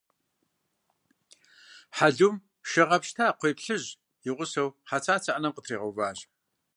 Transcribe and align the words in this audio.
Хьэлум 1.97 2.35
шэ 2.69 2.81
гъэпщта 2.89 3.25
къхуей 3.31 3.55
плъыжь 3.57 3.87
и 4.29 4.31
гъусэу 4.35 4.69
Хьэцацэ 4.89 5.31
ӏэнэм 5.33 5.53
къытригъэуващ. 5.53 6.19